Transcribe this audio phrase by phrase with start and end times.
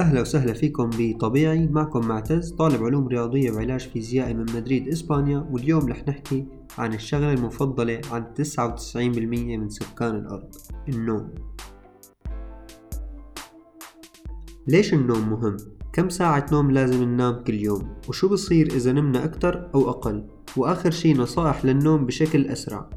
[0.00, 5.88] أهلا وسهلا فيكم بطبيعي معكم معتز طالب علوم رياضية وعلاج فيزيائي من مدريد إسبانيا واليوم
[5.88, 6.46] رح نحكي
[6.78, 8.26] عن الشغلة المفضلة عند
[8.96, 10.54] 99% من سكان الأرض
[10.88, 11.34] النوم
[14.66, 15.56] ليش النوم مهم؟
[15.92, 20.90] كم ساعة نوم لازم ننام كل يوم؟ وشو بصير إذا نمنا أكتر أو أقل؟ وآخر
[20.90, 22.90] شي نصائح للنوم بشكل أسرع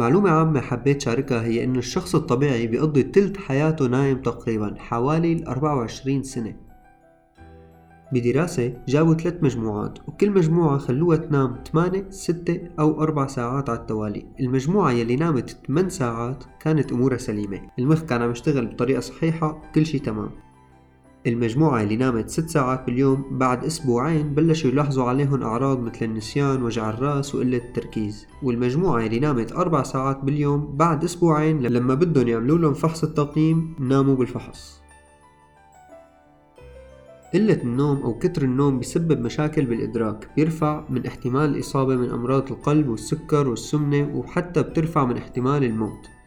[0.00, 6.22] معلومة عامة حبيت شاركها هي إنه الشخص الطبيعي بيقضي تلت حياته نايم تقريبا حوالي 24
[6.22, 6.56] سنة.
[8.12, 14.26] بدراسة جابوا ثلاث مجموعات وكل مجموعة خلوها تنام 8 6 أو 4 ساعات على التوالي.
[14.40, 17.60] المجموعة يلي نامت 8 ساعات كانت أمورها سليمة.
[17.78, 20.30] المخ كان عم يشتغل بطريقة صحيحة كل شي تمام.
[21.26, 26.90] المجموعة اللي نامت ست ساعات باليوم بعد أسبوعين بلشوا يلاحظوا عليهم أعراض مثل النسيان وجع
[26.90, 28.26] الرأس وقلة التركيز.
[28.42, 34.16] والمجموعة اللي نامت أربع ساعات باليوم بعد أسبوعين لما بدهم يعملوا لهم فحص التقييم ناموا
[34.16, 34.80] بالفحص.
[37.34, 42.88] قلة النوم أو كتر النوم بيسبب مشاكل بالإدراك بيرفع من احتمال الإصابة من أمراض القلب
[42.88, 46.19] والسكر والسمنة وحتى بترفع من احتمال الموت.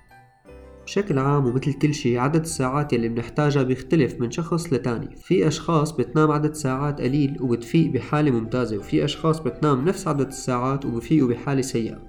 [0.85, 5.15] بشكل عام ومثل كل شي عدد الساعات يلي بنحتاجها بيختلف من شخص لتاني.
[5.15, 10.85] في أشخاص بتنام عدد ساعات قليل وبتفيق بحالة ممتازة وفي أشخاص بتنام نفس عدد الساعات
[10.85, 11.99] وبفيقوا بحالة سيئة.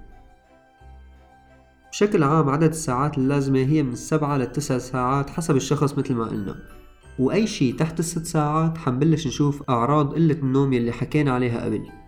[1.91, 6.55] بشكل عام عدد الساعات اللازمة هي من السبعة للتسع ساعات حسب الشخص مثل ما قلنا.
[7.19, 12.04] وأي شي تحت الست ساعات حنبلش نشوف أعراض قلة النوم يلي حكينا عليها قبل.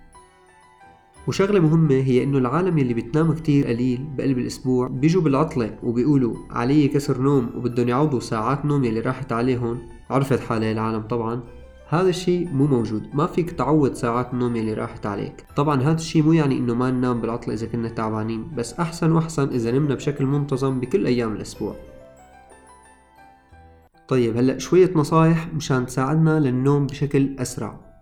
[1.29, 6.89] وشغلة مهمة هي إنه العالم يلي بتنام كتير قليل بقلب الأسبوع بيجوا بالعطلة وبيقولوا علي
[6.89, 9.79] كسر نوم وبدهم يعوضوا ساعات نوم يلي راحت عليهم.
[10.11, 11.41] عرفت حالها العالم طبعا.
[11.89, 13.03] هذا الشيء مو موجود.
[13.15, 15.45] ما فيك تعوض ساعات النوم يلي راحت عليك.
[15.57, 19.49] طبعا هذا الشيء مو يعني إنه ما ننام بالعطلة إذا كنا تعبانين بس أحسن وأحسن
[19.49, 21.75] إذا نمنا بشكل منتظم بكل أيام الأسبوع.
[24.09, 27.96] طيب هلأ شوية نصايح مشان تساعدنا للنوم بشكل أسرع.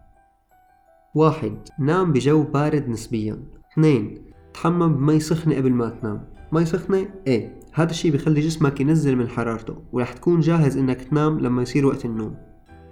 [1.14, 3.38] واحد نام بجو بارد نسبيا.
[3.72, 6.24] اثنين تحمم بمي سخنة قبل ما تنام.
[6.52, 7.60] مي سخنة؟ إيه.
[7.72, 12.04] هذا الشي بخلي جسمك ينزل من حرارته ورح تكون جاهز إنك تنام لما يصير وقت
[12.04, 12.34] النوم.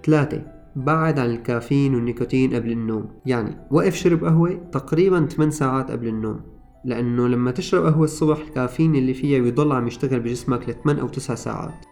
[0.05, 0.41] ثلاثة
[0.75, 3.07] بعد عن الكافيين والنيكوتين قبل النوم.
[3.25, 6.41] يعني وقف شرب قهوة تقريبا 8 ساعات قبل النوم.
[6.85, 11.07] لأنه لما تشرب قهوة الصبح الكافيين اللي فيها بيضل عم يشتغل بجسمك ل 8 أو
[11.07, 11.85] 9 ساعات.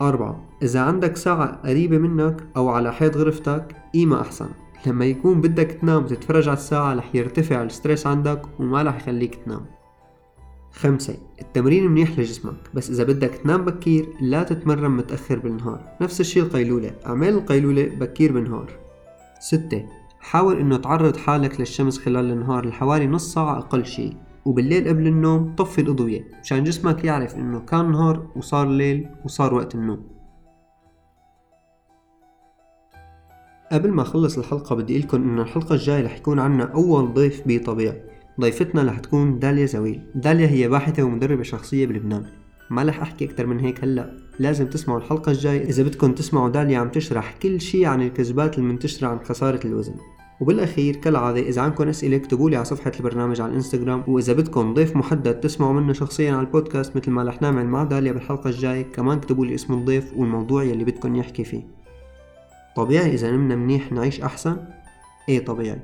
[0.00, 4.48] أربعة إذا عندك ساعة قريبة منك أو على حيط غرفتك قيمة أحسن.
[4.86, 9.66] لما يكون بدك تنام وتتفرج على الساعة رح يرتفع الستريس عندك وما رح يخليك تنام.
[10.72, 15.80] خمسة التمرين منيح لجسمك بس إذا بدك تنام بكير لا تتمرن متأخر بالنهار.
[16.00, 18.70] نفس الشي القيلولة اعمل القيلولة بكير بالنهار.
[19.40, 19.84] ستة
[20.20, 25.54] حاول إنه تعرض حالك للشمس خلال النهار لحوالي نص ساعة أقل شي وبالليل قبل النوم
[25.54, 30.17] طفي الأضوية مشان جسمك يعرف إنه كان نهار وصار ليل وصار وقت النوم.
[33.72, 38.02] قبل ما أخلص الحلقة بدي لكم انه الحلقة الجاية رح يكون عنا أول ضيف بطبيعي
[38.40, 40.00] ضيفتنا رح تكون داليا زويل.
[40.14, 42.24] داليا هي باحثة ومدربة شخصية بلبنان.
[42.70, 44.12] ما رح أحكي أكثر من هيك هلأ.
[44.38, 45.68] لازم تسمعوا الحلقة الجاية.
[45.68, 49.94] إذا بدكم تسمعوا داليا عم تشرح كل شي عن الكذبات المنتشرة عن خسارة الوزن.
[50.40, 54.04] وبالأخير كالعادة إذا عندكم أسئلة اكتبوا لي على صفحة البرنامج على الإنستغرام.
[54.08, 58.12] وإذا بدكم ضيف محدد تسمعوا منه شخصيا على البودكاست مثل ما رح نعمل مع داليا
[58.12, 58.82] بالحلقة الجاية.
[58.82, 61.77] كمان اكتبوا لي اسم الضيف والموضوع يلي بدكم يحكي فيه.
[62.78, 64.56] طبيعي إذا نمنا منيح نعيش أحسن؟
[65.28, 65.80] إيه طبيعي